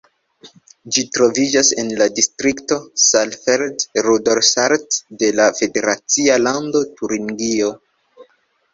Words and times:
Ĝi 0.95 1.03
troviĝas 1.17 1.69
en 1.83 1.91
la 1.99 2.07
distrikto 2.21 2.79
Saalfeld-Rudolstadt 3.09 5.01
de 5.23 5.33
la 5.43 5.49
federacia 5.63 6.43
lando 6.49 6.87
Turingio. 6.99 7.75